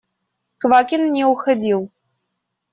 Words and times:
Квакин 0.57 1.03
не 1.13 1.25
уходил. 1.27 1.91